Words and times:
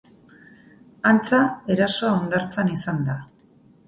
Antza, 1.09 1.41
erasoa 1.73 2.13
hondartzan 2.21 2.73
izan 2.77 3.05
da. 3.11 3.19